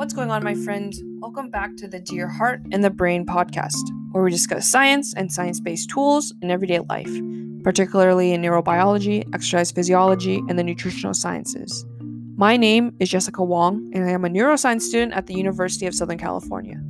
What's 0.00 0.14
going 0.14 0.30
on, 0.30 0.42
my 0.42 0.54
friend? 0.54 0.94
Welcome 1.18 1.50
back 1.50 1.76
to 1.76 1.86
the 1.86 2.00
Dear 2.00 2.26
Heart 2.26 2.62
and 2.72 2.82
the 2.82 2.88
Brain 2.88 3.26
podcast, 3.26 3.82
where 4.12 4.24
we 4.24 4.30
discuss 4.30 4.66
science 4.66 5.12
and 5.12 5.30
science 5.30 5.60
based 5.60 5.90
tools 5.90 6.32
in 6.40 6.50
everyday 6.50 6.78
life, 6.78 7.12
particularly 7.62 8.32
in 8.32 8.40
neurobiology, 8.40 9.28
exercise 9.34 9.70
physiology, 9.70 10.42
and 10.48 10.58
the 10.58 10.64
nutritional 10.64 11.12
sciences. 11.12 11.84
My 12.36 12.56
name 12.56 12.94
is 12.98 13.10
Jessica 13.10 13.44
Wong, 13.44 13.90
and 13.92 14.02
I 14.06 14.12
am 14.12 14.24
a 14.24 14.30
neuroscience 14.30 14.80
student 14.80 15.12
at 15.12 15.26
the 15.26 15.34
University 15.34 15.84
of 15.84 15.94
Southern 15.94 16.16
California. 16.16 16.80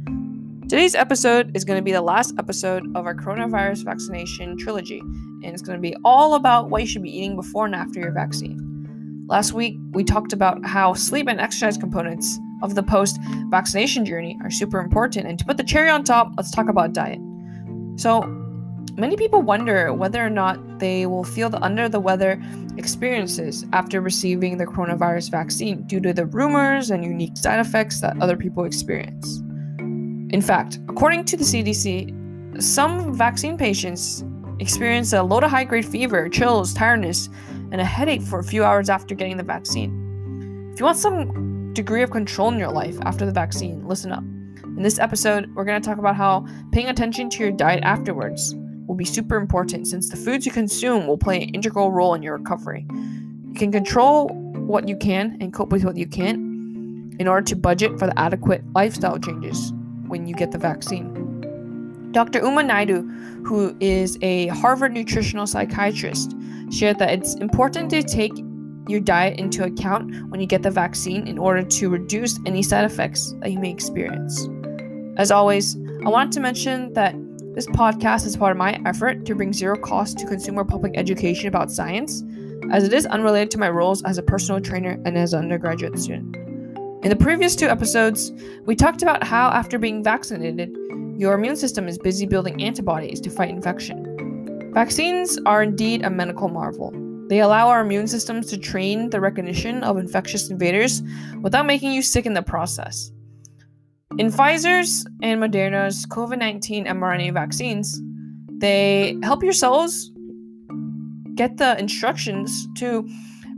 Today's 0.68 0.95
episode 0.95 1.50
is 1.56 1.64
going 1.64 1.80
to 1.80 1.84
be 1.84 1.90
the 1.90 2.02
last 2.02 2.34
episode 2.38 2.86
of 2.95 3.06
our 3.06 3.14
coronavirus 3.16 3.86
vaccination 3.86 4.56
trilogy, 4.56 5.00
and 5.00 5.46
it's 5.46 5.62
going 5.62 5.77
to 5.77 5.82
be 5.82 5.96
all 6.04 6.34
about 6.34 6.70
what 6.70 6.82
you 6.82 6.86
should 6.86 7.02
be 7.02 7.11
eating 7.11 7.34
before 7.34 7.66
and 7.66 7.74
after 7.74 7.98
your 7.98 8.12
vaccine. 8.12 9.27
Last 9.27 9.52
week, 9.52 9.79
we 9.90 10.04
talked 10.04 10.32
about 10.32 10.64
how 10.64 10.95
sleep 10.95 11.27
and 11.27 11.41
exercise 11.41 11.77
components 11.77 12.38
of 12.62 12.74
the 12.74 12.82
post 12.82 13.19
vaccination 13.48 14.05
journey 14.05 14.38
are 14.42 14.50
super 14.50 14.80
important. 14.80 15.27
And 15.27 15.38
to 15.38 15.45
put 15.45 15.56
the 15.56 15.64
cherry 15.64 15.91
on 15.91 16.05
top, 16.05 16.32
let's 16.37 16.50
talk 16.50 16.69
about 16.69 16.92
diet. 16.92 17.20
So, 17.96 18.23
many 18.96 19.16
people 19.16 19.42
wonder 19.42 19.92
whether 19.92 20.24
or 20.24 20.30
not 20.30 20.78
they 20.78 21.06
will 21.06 21.24
feel 21.24 21.48
the 21.48 21.60
under 21.62 21.88
the 21.88 22.00
weather 22.00 22.42
experiences 22.77 23.64
after 23.73 24.00
receiving 24.00 24.59
the 24.59 24.66
coronavirus 24.66 25.30
vaccine 25.30 25.83
due 25.84 26.00
to 26.00 26.12
the 26.12 26.27
rumors 26.27 26.91
and 26.91 27.05
unique 27.05 27.36
side 27.36 27.60
effects 27.60 28.00
that 28.00 28.20
other 28.20 28.36
people 28.36 28.64
experience. 28.64 29.38
In 30.33 30.41
fact, 30.41 30.78
according 30.88 31.24
to 31.27 31.36
the 31.36 31.45
CDC, 31.45 32.62
some 32.62 33.14
vaccine 33.14 33.56
patients 33.56 34.24
experience 34.61 35.12
a 35.12 35.22
low 35.22 35.41
to 35.41 35.48
high 35.48 35.64
grade 35.64 35.86
fever, 35.86 36.28
chills, 36.28 36.72
tiredness, 36.74 37.28
and 37.72 37.80
a 37.80 37.84
headache 37.84 38.22
for 38.22 38.38
a 38.38 38.45
few 38.45 38.64
hours 38.64 38.88
after 38.88 39.14
getting 39.14 39.36
the 39.36 39.42
vaccine. 39.42 40.70
If 40.72 40.80
you 40.80 40.86
want 40.86 40.98
some 40.98 41.59
degree 41.73 42.02
of 42.02 42.10
control 42.10 42.51
in 42.52 42.59
your 42.59 42.72
life 42.72 42.98
after 43.03 43.25
the 43.25 43.33
vaccine, 43.33 43.86
listen 43.86 44.12
up. 44.12 44.25
In 44.64 44.83
this 44.83 44.98
episode, 44.98 45.55
we're 45.55 45.64
going 45.64 45.81
to 45.81 45.86
talk 45.86 45.98
about 45.98 46.17
how 46.17 46.47
paying 46.72 46.89
attention 46.89 47.31
to 47.31 47.39
your 47.39 47.50
diet 47.50 47.83
afterwards 47.83 48.55
will 48.86 48.94
be 48.94 49.05
super 49.05 49.36
important 49.36 49.86
since 49.86 50.09
the 50.09 50.17
foods 50.17 50.44
you 50.44 50.53
consume 50.53 51.06
will 51.06 51.19
play 51.19 51.42
an 51.42 51.48
integral 51.50 51.92
role 51.92 52.14
in 52.14 52.22
your 52.22 52.36
recovery. 52.36 52.86
You 52.91 53.55
can 53.55 53.70
control 53.70 54.28
what 54.28 54.89
you 54.89 54.97
can 54.97 55.36
and 55.41 55.53
cope 55.53 55.70
with 55.70 55.84
what 55.84 55.97
you 55.97 56.06
can't 56.06 56.39
in 57.20 57.28
order 57.28 57.42
to 57.42 57.56
budget 57.56 57.98
for 57.98 58.06
the 58.06 58.19
adequate 58.19 58.62
lifestyle 58.75 59.19
changes 59.19 59.72
when 60.09 60.27
you 60.27 60.34
get 60.34 60.50
the 60.50 60.59
vaccine. 60.59 62.11
Dr. 62.12 62.41
Uma 62.41 62.62
Naidoo, 62.62 63.47
who 63.47 63.77
is 63.78 64.19
a 64.22 64.48
Harvard 64.48 64.92
nutritional 64.92 65.47
psychiatrist, 65.47 66.34
shared 66.70 66.98
that 66.98 67.11
it's 67.11 67.34
important 67.37 67.91
to 67.91 68.03
take 68.03 68.33
your 68.89 69.00
diet 69.00 69.39
into 69.39 69.64
account 69.64 70.12
when 70.31 70.41
you 70.41 70.47
get 70.47 70.62
the 70.62 70.70
vaccine 70.70 71.27
in 71.27 71.39
order 71.39 71.62
to 71.62 71.89
reduce 71.89 72.39
any 72.47 72.62
side 72.62 72.84
effects 72.84 73.34
that 73.41 73.53
you 73.53 73.59
may 73.59 73.70
experience. 73.70 74.48
As 75.17 75.31
always, 75.31 75.77
I 76.05 76.09
wanted 76.09 76.33
to 76.33 76.41
mention 76.41 76.92
that 76.95 77.14
this 77.55 77.67
podcast 77.67 78.27
is 78.27 78.37
part 78.37 78.53
of 78.53 78.56
my 78.56 78.81
effort 78.87 79.27
to 79.27 79.34
bring 79.34 79.53
zero 79.53 79.77
cost 79.77 80.19
to 80.19 80.27
consumer 80.27 80.64
public 80.64 80.92
education 80.97 81.48
about 81.48 81.70
science, 81.70 82.22
as 82.70 82.84
it 82.84 82.92
is 82.92 83.06
unrelated 83.06 83.50
to 83.50 83.59
my 83.59 83.69
roles 83.69 84.03
as 84.05 84.19
a 84.19 84.22
personal 84.22 84.61
trainer 84.61 85.00
and 85.05 85.19
as 85.19 85.33
an 85.33 85.41
undergraduate 85.41 85.98
student. 85.98 86.37
In 87.03 87.11
the 87.11 87.17
previous 87.17 87.56
two 87.56 87.67
episodes, 87.67 88.33
we 88.67 88.77
talked 88.77 89.03
about 89.03 89.25
how 89.25 89.48
after 89.50 89.78
being 89.78 90.05
vaccinated, 90.05 90.77
your 91.17 91.34
immune 91.34 91.56
system 91.56 91.89
is 91.89 91.98
busy 91.98 92.25
building 92.25 92.62
antibodies 92.62 93.20
to 93.22 93.31
fight 93.31 93.50
infection. 93.50 94.70
Vaccines 94.72 95.39
are 95.44 95.62
indeed 95.62 96.05
a 96.05 96.11
medical 96.11 96.48
marvel. 96.48 96.92
They 97.31 97.39
allow 97.39 97.69
our 97.69 97.83
immune 97.83 98.09
systems 98.09 98.47
to 98.47 98.59
train 98.59 99.11
the 99.11 99.20
recognition 99.20 99.84
of 99.84 99.97
infectious 99.98 100.50
invaders 100.50 101.00
without 101.42 101.64
making 101.64 101.92
you 101.92 102.03
sick 102.03 102.27
in 102.27 102.34
the 102.34 102.42
process. 102.42 103.12
In 104.19 104.33
Pfizer's 104.33 105.06
and 105.22 105.41
Moderna's 105.41 106.06
COVID 106.06 106.39
19 106.39 106.87
mRNA 106.87 107.32
vaccines, 107.32 108.03
they 108.59 109.16
help 109.22 109.44
your 109.44 109.53
cells 109.53 110.10
get 111.37 111.56
the 111.56 111.78
instructions 111.78 112.66
to 112.78 113.09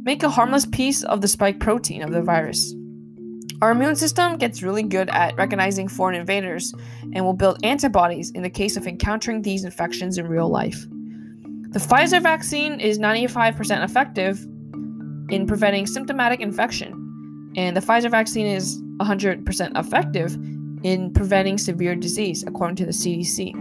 make 0.03 0.23
a 0.23 0.29
harmless 0.29 0.67
piece 0.67 1.03
of 1.05 1.23
the 1.23 1.29
spike 1.29 1.59
protein 1.59 2.03
of 2.03 2.11
the 2.11 2.21
virus. 2.21 2.75
Our 3.63 3.71
immune 3.71 3.97
system 3.97 4.37
gets 4.37 4.63
really 4.63 4.83
good 4.83 5.09
at 5.09 5.35
recognizing 5.37 5.89
foreign 5.89 6.21
invaders 6.21 6.75
and 7.15 7.25
will 7.25 7.33
build 7.33 7.65
antibodies 7.65 8.33
in 8.33 8.43
the 8.43 8.51
case 8.51 8.77
of 8.77 8.87
encountering 8.87 9.41
these 9.41 9.65
infections 9.65 10.19
in 10.19 10.27
real 10.27 10.51
life. 10.51 10.85
The 11.73 11.79
Pfizer 11.79 12.23
vaccine 12.23 12.81
is 12.81 12.99
95% 12.99 13.83
effective 13.83 14.45
in 15.31 15.47
preventing 15.47 15.87
symptomatic 15.87 16.41
infection, 16.41 17.53
and 17.57 17.75
the 17.75 17.81
Pfizer 17.81 18.11
vaccine 18.11 18.47
is 18.47 18.79
100% 18.99 19.79
effective 19.79 20.35
in 20.85 21.11
preventing 21.15 21.57
severe 21.57 21.95
disease, 21.95 22.45
according 22.47 22.77
to 22.77 22.85
the 22.85 22.93
CDC. 22.93 23.55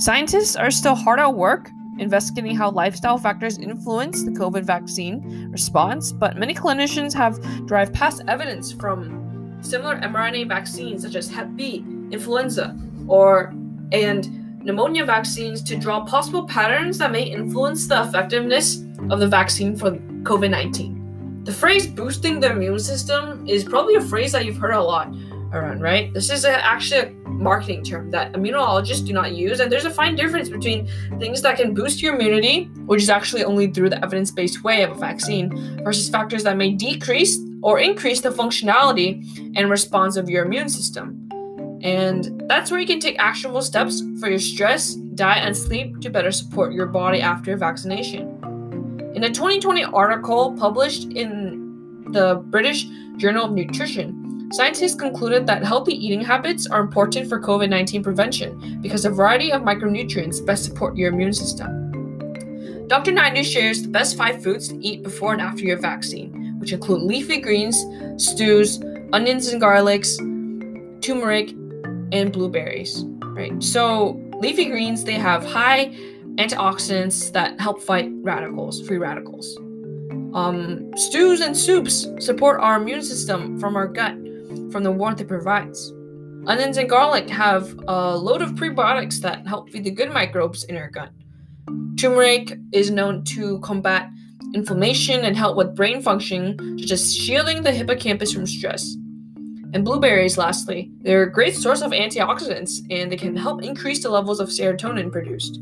Scientists 0.00 0.56
are 0.56 0.70
still 0.70 0.94
hard 0.94 1.20
at 1.20 1.34
work 1.34 1.68
investigating 1.98 2.56
how 2.56 2.70
lifestyle 2.70 3.18
factors 3.18 3.58
influence 3.58 4.22
the 4.24 4.30
COVID 4.30 4.64
vaccine 4.64 5.48
response, 5.50 6.12
but 6.12 6.38
many 6.38 6.54
clinicians 6.54 7.12
have 7.12 7.38
derived 7.66 7.92
past 7.92 8.22
evidence 8.28 8.72
from 8.72 9.58
similar 9.60 9.96
mRNA 9.96 10.48
vaccines 10.48 11.02
such 11.02 11.16
as 11.16 11.30
Hep 11.30 11.54
B, 11.54 11.84
influenza, 12.10 12.74
or 13.08 13.54
and 13.92 14.45
pneumonia 14.66 15.04
vaccines 15.04 15.62
to 15.62 15.76
draw 15.76 16.04
possible 16.04 16.44
patterns 16.44 16.98
that 16.98 17.12
may 17.12 17.22
influence 17.22 17.86
the 17.86 18.02
effectiveness 18.02 18.82
of 19.10 19.20
the 19.20 19.28
vaccine 19.28 19.76
for 19.76 19.92
COVID 19.92 20.50
19. 20.50 21.44
The 21.44 21.52
phrase 21.52 21.86
boosting 21.86 22.40
the 22.40 22.50
immune 22.50 22.80
system 22.80 23.46
is 23.48 23.62
probably 23.62 23.94
a 23.94 24.00
phrase 24.00 24.32
that 24.32 24.44
you've 24.44 24.56
heard 24.56 24.74
a 24.74 24.82
lot 24.82 25.14
around, 25.52 25.82
right? 25.82 26.12
This 26.12 26.30
is 26.30 26.44
a, 26.44 26.66
actually 26.66 27.00
a 27.02 27.10
marketing 27.28 27.84
term 27.84 28.10
that 28.10 28.32
immunologists 28.32 29.06
do 29.06 29.12
not 29.12 29.36
use, 29.36 29.60
and 29.60 29.70
there's 29.70 29.84
a 29.84 29.90
fine 29.90 30.16
difference 30.16 30.48
between 30.48 30.88
things 31.20 31.42
that 31.42 31.56
can 31.56 31.72
boost 31.72 32.02
your 32.02 32.16
immunity, 32.16 32.64
which 32.86 33.00
is 33.00 33.08
actually 33.08 33.44
only 33.44 33.68
through 33.68 33.90
the 33.90 34.02
evidence 34.04 34.32
based 34.32 34.64
way 34.64 34.82
of 34.82 34.90
a 34.90 34.94
vaccine, 34.94 35.80
versus 35.84 36.08
factors 36.08 36.42
that 36.42 36.56
may 36.56 36.72
decrease 36.72 37.38
or 37.62 37.78
increase 37.78 38.20
the 38.20 38.30
functionality 38.30 39.22
and 39.54 39.70
response 39.70 40.16
of 40.16 40.28
your 40.28 40.44
immune 40.44 40.68
system. 40.68 41.15
And 41.86 42.42
that's 42.48 42.72
where 42.72 42.80
you 42.80 42.86
can 42.86 42.98
take 42.98 43.16
actionable 43.20 43.62
steps 43.62 44.02
for 44.18 44.28
your 44.28 44.40
stress, 44.40 44.94
diet, 44.94 45.44
and 45.46 45.56
sleep 45.56 46.00
to 46.00 46.10
better 46.10 46.32
support 46.32 46.72
your 46.72 46.86
body 46.86 47.20
after 47.20 47.56
vaccination. 47.56 48.40
In 49.14 49.22
a 49.22 49.28
2020 49.28 49.84
article 49.84 50.56
published 50.58 51.12
in 51.12 52.10
the 52.10 52.42
British 52.46 52.86
Journal 53.18 53.44
of 53.44 53.52
Nutrition, 53.52 54.50
scientists 54.52 54.96
concluded 54.96 55.46
that 55.46 55.62
healthy 55.62 55.92
eating 55.92 56.20
habits 56.20 56.66
are 56.66 56.80
important 56.80 57.28
for 57.28 57.40
COVID 57.40 57.70
19 57.70 58.02
prevention 58.02 58.80
because 58.82 59.04
a 59.04 59.10
variety 59.10 59.52
of 59.52 59.62
micronutrients 59.62 60.44
best 60.44 60.64
support 60.64 60.96
your 60.96 61.12
immune 61.12 61.32
system. 61.32 62.88
Dr. 62.88 63.12
Naidoo 63.12 63.44
shares 63.44 63.82
the 63.82 63.88
best 63.88 64.16
five 64.16 64.42
foods 64.42 64.66
to 64.68 64.84
eat 64.84 65.04
before 65.04 65.34
and 65.34 65.40
after 65.40 65.62
your 65.62 65.78
vaccine, 65.78 66.58
which 66.58 66.72
include 66.72 67.02
leafy 67.02 67.40
greens, 67.40 67.76
stews, 68.16 68.82
onions 69.12 69.46
and 69.46 69.62
garlics, 69.62 70.18
turmeric, 71.00 71.54
and 72.12 72.32
blueberries, 72.32 73.04
right? 73.24 73.62
So 73.62 74.20
leafy 74.40 74.66
greens, 74.66 75.04
they 75.04 75.14
have 75.14 75.44
high 75.44 75.94
antioxidants 76.36 77.32
that 77.32 77.58
help 77.60 77.82
fight 77.82 78.10
radicals, 78.22 78.86
free 78.86 78.98
radicals. 78.98 79.56
Um, 80.34 80.90
stews 80.96 81.40
and 81.40 81.56
soups 81.56 82.06
support 82.18 82.60
our 82.60 82.76
immune 82.76 83.02
system 83.02 83.58
from 83.58 83.74
our 83.74 83.88
gut, 83.88 84.14
from 84.70 84.82
the 84.82 84.92
warmth 84.92 85.20
it 85.20 85.28
provides. 85.28 85.92
Onions 86.46 86.76
and 86.76 86.88
garlic 86.88 87.28
have 87.28 87.74
a 87.88 88.16
load 88.16 88.42
of 88.42 88.50
prebiotics 88.50 89.20
that 89.20 89.46
help 89.46 89.70
feed 89.70 89.84
the 89.84 89.90
good 89.90 90.12
microbes 90.12 90.64
in 90.64 90.76
our 90.76 90.90
gut. 90.90 91.10
Turmeric 91.96 92.58
is 92.72 92.90
known 92.90 93.24
to 93.24 93.58
combat 93.60 94.10
inflammation 94.54 95.24
and 95.24 95.36
help 95.36 95.56
with 95.56 95.74
brain 95.74 96.00
function, 96.02 96.78
such 96.78 96.92
as 96.92 97.16
shielding 97.16 97.62
the 97.62 97.72
hippocampus 97.72 98.32
from 98.32 98.46
stress. 98.46 98.96
And 99.72 99.84
blueberries, 99.84 100.38
lastly, 100.38 100.90
they're 101.02 101.24
a 101.24 101.32
great 101.32 101.54
source 101.54 101.82
of 101.82 101.92
antioxidants 101.92 102.80
and 102.90 103.10
they 103.10 103.16
can 103.16 103.36
help 103.36 103.62
increase 103.62 104.02
the 104.02 104.10
levels 104.10 104.40
of 104.40 104.48
serotonin 104.48 105.10
produced. 105.10 105.60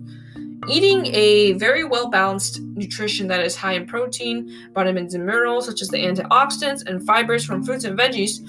Eating 0.68 1.06
a 1.14 1.52
very 1.54 1.84
well 1.84 2.08
balanced 2.08 2.60
nutrition 2.60 3.26
that 3.28 3.44
is 3.44 3.56
high 3.56 3.74
in 3.74 3.86
protein, 3.86 4.70
vitamins, 4.74 5.14
and 5.14 5.26
minerals, 5.26 5.66
such 5.66 5.82
as 5.82 5.88
the 5.88 5.98
antioxidants 5.98 6.86
and 6.86 7.04
fibers 7.04 7.44
from 7.44 7.62
fruits 7.62 7.84
and 7.84 7.98
veggies, 7.98 8.40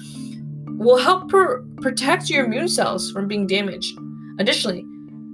will 0.78 0.96
help 0.96 1.28
pr- 1.28 1.58
protect 1.80 2.30
your 2.30 2.44
immune 2.44 2.68
cells 2.68 3.10
from 3.10 3.26
being 3.28 3.46
damaged. 3.46 3.98
Additionally, 4.38 4.84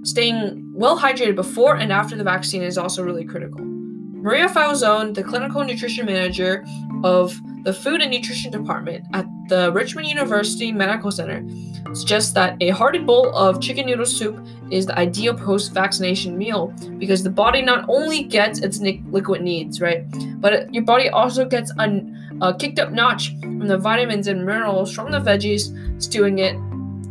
staying 0.03 0.71
well 0.73 0.99
hydrated 0.99 1.35
before 1.35 1.75
and 1.75 1.91
after 1.91 2.15
the 2.15 2.23
vaccine 2.23 2.63
is 2.63 2.77
also 2.77 3.03
really 3.03 3.25
critical. 3.25 3.59
Maria 3.61 4.47
Falzone, 4.47 5.13
the 5.13 5.23
clinical 5.23 5.63
nutrition 5.63 6.05
manager 6.05 6.65
of 7.03 7.39
the 7.63 7.73
Food 7.73 8.01
and 8.01 8.11
Nutrition 8.11 8.51
Department 8.51 9.05
at 9.13 9.25
the 9.47 9.71
Richmond 9.71 10.07
University 10.07 10.71
Medical 10.71 11.11
Center 11.11 11.45
suggests 11.93 12.33
that 12.33 12.57
a 12.61 12.69
hearty 12.69 12.99
bowl 12.99 13.33
of 13.35 13.61
chicken 13.61 13.85
noodle 13.85 14.05
soup 14.05 14.37
is 14.69 14.85
the 14.85 14.97
ideal 14.97 15.33
post 15.33 15.71
vaccination 15.73 16.37
meal 16.37 16.73
because 16.97 17.23
the 17.23 17.29
body 17.29 17.61
not 17.61 17.85
only 17.87 18.23
gets 18.23 18.59
its 18.59 18.79
liquid 18.79 19.41
needs, 19.41 19.79
right, 19.79 20.03
but 20.41 20.73
your 20.73 20.83
body 20.83 21.09
also 21.09 21.45
gets 21.45 21.71
a, 21.79 22.01
a 22.41 22.53
kicked 22.53 22.79
up 22.79 22.91
notch 22.91 23.31
from 23.39 23.67
the 23.67 23.77
vitamins 23.77 24.27
and 24.27 24.45
minerals 24.45 24.93
from 24.93 25.11
the 25.11 25.19
veggies, 25.19 25.71
stewing 26.01 26.39
it 26.39 26.57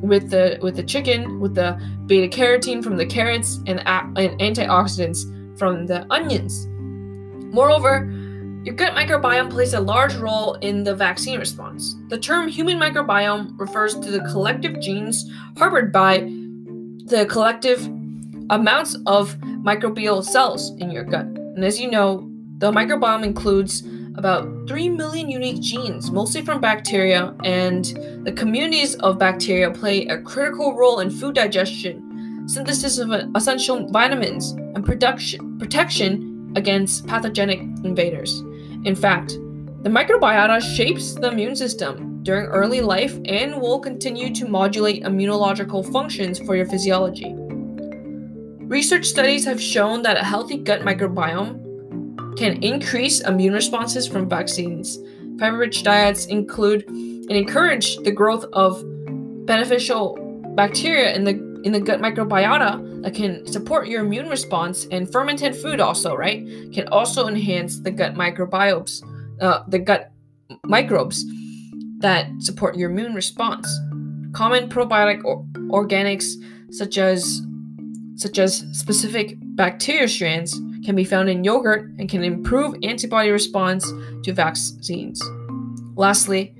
with 0.02 0.30
the 0.30 0.58
with 0.60 0.76
the 0.76 0.82
chicken, 0.82 1.40
with 1.40 1.54
the 1.54 1.80
beta 2.06 2.28
carotene 2.28 2.82
from 2.82 2.96
the 2.96 3.06
carrots, 3.06 3.56
and, 3.66 3.80
and 3.86 4.38
antioxidants 4.40 5.24
from 5.58 5.86
the 5.86 6.06
onions. 6.10 6.66
Moreover, 7.54 8.10
your 8.64 8.76
gut 8.76 8.94
microbiome 8.94 9.50
plays 9.50 9.74
a 9.74 9.80
large 9.80 10.14
role 10.14 10.54
in 10.54 10.84
the 10.84 10.94
vaccine 10.94 11.38
response. 11.38 11.96
The 12.08 12.18
term 12.18 12.46
human 12.46 12.78
microbiome 12.78 13.58
refers 13.58 13.98
to 13.98 14.10
the 14.10 14.20
collective 14.20 14.80
genes 14.80 15.28
harbored 15.58 15.92
by 15.92 16.18
the 17.06 17.26
collective 17.28 17.84
amounts 18.50 18.96
of 19.06 19.36
microbial 19.64 20.24
cells 20.24 20.70
in 20.78 20.92
your 20.92 21.02
gut. 21.02 21.26
And 21.26 21.64
as 21.64 21.80
you 21.80 21.90
know, 21.90 22.30
the 22.58 22.70
microbiome 22.70 23.24
includes 23.24 23.82
about 24.14 24.68
3 24.68 24.90
million 24.90 25.28
unique 25.28 25.60
genes, 25.60 26.12
mostly 26.12 26.42
from 26.42 26.60
bacteria, 26.60 27.34
and 27.42 27.84
the 28.24 28.32
communities 28.32 28.94
of 28.96 29.18
bacteria 29.18 29.72
play 29.72 30.06
a 30.06 30.20
critical 30.22 30.76
role 30.76 31.00
in 31.00 31.10
food 31.10 31.34
digestion, 31.34 32.46
synthesis 32.46 32.98
of 32.98 33.10
essential 33.34 33.88
vitamins, 33.88 34.52
and 34.52 34.84
production, 34.84 35.58
protection 35.58 36.52
against 36.54 37.06
pathogenic 37.08 37.60
invaders. 37.84 38.42
In 38.84 38.96
fact, 38.96 39.38
the 39.82 39.90
microbiota 39.90 40.60
shapes 40.60 41.14
the 41.14 41.28
immune 41.28 41.56
system 41.56 42.22
during 42.22 42.46
early 42.46 42.80
life 42.80 43.18
and 43.24 43.60
will 43.60 43.80
continue 43.80 44.32
to 44.34 44.48
modulate 44.48 45.04
immunological 45.04 45.90
functions 45.92 46.38
for 46.38 46.56
your 46.56 46.66
physiology. 46.66 47.34
Research 48.66 49.04
studies 49.04 49.44
have 49.44 49.60
shown 49.60 50.02
that 50.02 50.16
a 50.16 50.24
healthy 50.24 50.56
gut 50.56 50.82
microbiome 50.82 52.36
can 52.36 52.62
increase 52.62 53.20
immune 53.20 53.52
responses 53.52 54.06
from 54.06 54.28
vaccines. 54.28 54.98
Fiber 55.38 55.58
rich 55.58 55.82
diets 55.82 56.26
include 56.26 56.88
and 56.88 57.32
encourage 57.32 57.96
the 57.98 58.10
growth 58.10 58.44
of 58.52 58.82
beneficial 59.46 60.16
bacteria 60.56 61.14
in 61.14 61.24
the 61.24 61.51
in 61.64 61.72
the 61.72 61.80
gut 61.80 62.00
microbiota 62.00 63.02
that 63.02 63.14
can 63.14 63.46
support 63.46 63.88
your 63.88 64.04
immune 64.04 64.28
response 64.28 64.86
and 64.90 65.10
fermented 65.10 65.54
food 65.54 65.80
also 65.80 66.14
right 66.14 66.44
can 66.72 66.88
also 66.88 67.28
enhance 67.28 67.80
the 67.80 67.90
gut 67.90 68.14
microbiomes 68.14 69.02
uh, 69.40 69.62
the 69.68 69.78
gut 69.78 70.12
microbes 70.64 71.24
that 71.98 72.28
support 72.38 72.76
your 72.76 72.90
immune 72.90 73.14
response 73.14 73.68
common 74.32 74.68
probiotic 74.68 75.22
or- 75.24 75.44
organics 75.68 76.34
such 76.70 76.98
as 76.98 77.42
such 78.16 78.38
as 78.38 78.64
specific 78.72 79.36
bacteria 79.56 80.08
strands 80.08 80.60
can 80.84 80.96
be 80.96 81.04
found 81.04 81.28
in 81.28 81.44
yogurt 81.44 81.90
and 81.98 82.08
can 82.08 82.22
improve 82.24 82.76
antibody 82.82 83.30
response 83.30 83.90
to 84.24 84.32
vaccines. 84.32 85.22
Lastly, 85.94 86.54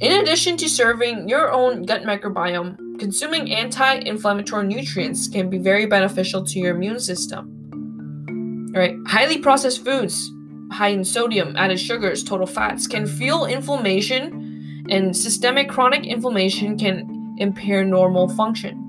in 0.00 0.20
addition 0.20 0.56
to 0.58 0.68
serving 0.68 1.28
your 1.28 1.52
own 1.52 1.82
gut 1.84 2.02
microbiome, 2.02 2.76
consuming 3.00 3.50
anti 3.50 3.94
inflammatory 3.94 4.66
nutrients 4.66 5.26
can 5.26 5.50
be 5.50 5.58
very 5.58 5.86
beneficial 5.86 6.44
to 6.44 6.60
your 6.60 6.76
immune 6.76 7.00
system. 7.00 7.56
All 8.74 8.80
right, 8.80 8.94
highly 9.06 9.38
processed 9.38 9.84
foods, 9.84 10.30
high 10.70 10.90
in 10.90 11.02
sodium, 11.02 11.56
added 11.56 11.80
sugars, 11.80 12.22
total 12.22 12.46
fats, 12.46 12.86
can 12.86 13.06
fuel 13.06 13.46
inflammation, 13.46 14.86
and 14.90 15.16
systemic 15.16 15.68
chronic 15.68 16.06
inflammation 16.06 16.78
can 16.78 17.34
impair 17.38 17.84
normal 17.84 18.28
function. 18.28 18.86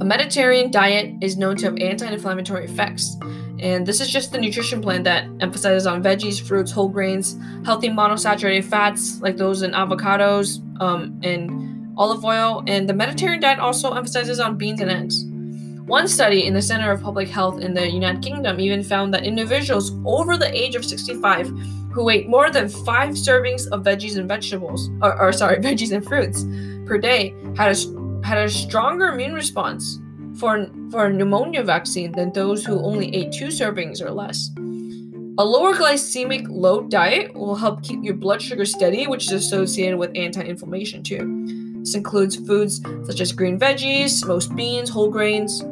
A 0.00 0.04
Mediterranean 0.04 0.70
diet 0.70 1.14
is 1.22 1.36
known 1.36 1.56
to 1.56 1.64
have 1.64 1.78
anti 1.78 2.06
inflammatory 2.06 2.66
effects, 2.66 3.16
and 3.58 3.86
this 3.86 4.00
is 4.00 4.10
just 4.10 4.32
the 4.32 4.38
nutrition 4.38 4.82
plan 4.82 5.02
that 5.04 5.26
emphasizes 5.40 5.86
on 5.86 6.02
veggies, 6.02 6.40
fruits, 6.40 6.70
whole 6.70 6.88
grains, 6.88 7.36
healthy 7.64 7.88
monosaturated 7.88 8.64
fats 8.64 9.20
like 9.22 9.38
those 9.38 9.62
in 9.62 9.72
avocados 9.72 10.60
um, 10.80 11.18
and 11.24 11.67
olive 11.98 12.24
oil. 12.24 12.62
And 12.66 12.88
the 12.88 12.94
Mediterranean 12.94 13.40
diet 13.40 13.58
also 13.58 13.92
emphasizes 13.92 14.40
on 14.40 14.56
beans 14.56 14.80
and 14.80 14.90
eggs. 14.90 15.24
One 15.88 16.06
study 16.06 16.44
in 16.44 16.54
the 16.54 16.62
Center 16.62 16.92
of 16.92 17.02
Public 17.02 17.28
Health 17.28 17.60
in 17.60 17.72
the 17.74 17.90
United 17.90 18.22
Kingdom 18.22 18.60
even 18.60 18.82
found 18.82 19.12
that 19.14 19.24
individuals 19.24 19.92
over 20.04 20.36
the 20.36 20.54
age 20.54 20.74
of 20.74 20.84
65 20.84 21.48
who 21.90 22.10
ate 22.10 22.28
more 22.28 22.50
than 22.50 22.68
five 22.68 23.10
servings 23.10 23.66
of 23.68 23.84
veggies 23.84 24.18
and 24.18 24.28
vegetables, 24.28 24.90
or, 25.00 25.18
or 25.20 25.32
sorry, 25.32 25.56
veggies 25.62 25.92
and 25.92 26.04
fruits 26.04 26.44
per 26.86 26.98
day 26.98 27.34
had 27.56 27.74
a, 27.74 28.26
had 28.26 28.38
a 28.38 28.50
stronger 28.50 29.08
immune 29.08 29.32
response 29.32 29.98
for, 30.36 30.68
for 30.90 31.06
a 31.06 31.12
pneumonia 31.12 31.62
vaccine 31.62 32.12
than 32.12 32.32
those 32.32 32.64
who 32.64 32.78
only 32.84 33.14
ate 33.14 33.32
two 33.32 33.46
servings 33.46 34.02
or 34.02 34.10
less. 34.10 34.50
A 35.38 35.44
lower 35.44 35.72
glycemic 35.72 36.46
load 36.50 36.90
diet 36.90 37.32
will 37.32 37.54
help 37.54 37.82
keep 37.82 38.02
your 38.02 38.14
blood 38.14 38.42
sugar 38.42 38.64
steady, 38.64 39.06
which 39.06 39.26
is 39.26 39.32
associated 39.32 39.98
with 39.98 40.10
anti 40.16 40.42
inflammation 40.42 41.02
too. 41.02 41.67
This 41.88 41.94
includes 41.94 42.36
foods 42.36 42.82
such 43.06 43.22
as 43.22 43.32
green 43.32 43.58
veggies, 43.58 44.26
most 44.26 44.54
beans, 44.54 44.90
whole 44.90 45.08
grains, 45.08 45.62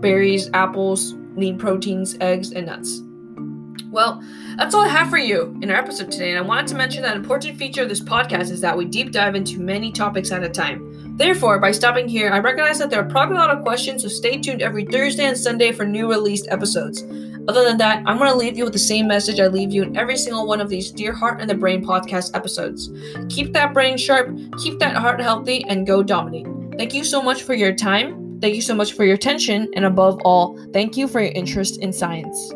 berries, 0.00 0.48
apples, 0.54 1.12
lean 1.34 1.58
proteins, 1.58 2.16
eggs, 2.18 2.52
and 2.52 2.64
nuts. 2.64 3.02
Well, 3.90 4.24
that's 4.56 4.74
all 4.74 4.86
I 4.86 4.88
have 4.88 5.10
for 5.10 5.18
you 5.18 5.54
in 5.60 5.70
our 5.70 5.76
episode 5.76 6.10
today, 6.10 6.30
and 6.30 6.38
I 6.38 6.40
wanted 6.40 6.68
to 6.68 6.76
mention 6.76 7.02
that 7.02 7.14
an 7.14 7.20
important 7.20 7.58
feature 7.58 7.82
of 7.82 7.90
this 7.90 8.00
podcast 8.00 8.50
is 8.50 8.62
that 8.62 8.74
we 8.74 8.86
deep 8.86 9.12
dive 9.12 9.34
into 9.34 9.60
many 9.60 9.92
topics 9.92 10.32
at 10.32 10.42
a 10.42 10.48
time. 10.48 11.14
Therefore, 11.18 11.58
by 11.58 11.72
stopping 11.72 12.08
here, 12.08 12.30
I 12.30 12.38
recognize 12.38 12.78
that 12.78 12.88
there 12.88 13.02
are 13.02 13.10
probably 13.10 13.36
a 13.36 13.40
lot 13.40 13.54
of 13.54 13.62
questions, 13.62 14.00
so 14.00 14.08
stay 14.08 14.38
tuned 14.38 14.62
every 14.62 14.86
Thursday 14.86 15.26
and 15.26 15.36
Sunday 15.36 15.72
for 15.72 15.84
new 15.84 16.08
released 16.08 16.48
episodes. 16.48 17.02
Other 17.48 17.64
than 17.64 17.78
that, 17.78 18.02
I'm 18.06 18.18
going 18.18 18.30
to 18.30 18.36
leave 18.36 18.58
you 18.58 18.64
with 18.64 18.72
the 18.72 18.78
same 18.78 19.06
message 19.06 19.38
I 19.38 19.46
leave 19.46 19.72
you 19.72 19.82
in 19.82 19.96
every 19.96 20.16
single 20.16 20.46
one 20.46 20.60
of 20.60 20.68
these 20.68 20.90
Dear 20.90 21.12
Heart 21.12 21.40
and 21.40 21.48
the 21.48 21.54
Brain 21.54 21.84
podcast 21.84 22.34
episodes. 22.34 22.90
Keep 23.28 23.52
that 23.52 23.72
brain 23.72 23.96
sharp, 23.96 24.36
keep 24.58 24.78
that 24.80 24.96
heart 24.96 25.20
healthy, 25.20 25.64
and 25.64 25.86
go 25.86 26.02
dominate. 26.02 26.46
Thank 26.76 26.92
you 26.92 27.04
so 27.04 27.22
much 27.22 27.42
for 27.42 27.54
your 27.54 27.72
time. 27.72 28.38
Thank 28.40 28.54
you 28.54 28.62
so 28.62 28.74
much 28.74 28.92
for 28.92 29.04
your 29.04 29.14
attention, 29.14 29.68
and 29.74 29.84
above 29.84 30.20
all, 30.24 30.58
thank 30.72 30.96
you 30.96 31.08
for 31.08 31.20
your 31.20 31.32
interest 31.32 31.78
in 31.80 31.92
science. 31.92 32.52